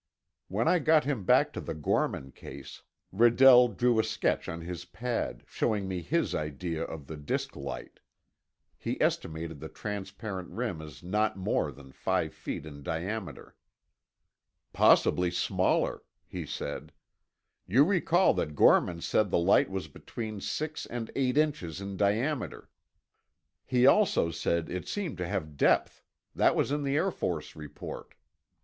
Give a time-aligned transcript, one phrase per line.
[0.47, 2.81] When I got him back to the Gorman case,
[3.13, 7.99] Redell drew a sketch on his pad, showing me his idea of the disk light.
[8.79, 13.55] He estimated the transparent rim as not more than five feet in diameter.
[14.73, 16.93] "Possibly smaller," he said.
[17.67, 22.71] "You recall that Gorman said the light was between six and eight inches in diameter.
[23.67, 28.15] He also said it seemed to have depth—that was in the Air Force report."